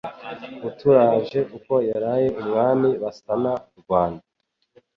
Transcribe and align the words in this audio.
Uturaje 0.67 1.39
uko 1.57 1.73
yaraye 1.89 2.27
Umwami 2.41 2.89
Basana-Rwanda 3.01 4.25